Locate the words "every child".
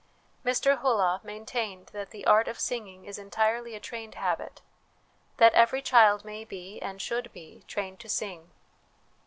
5.53-6.25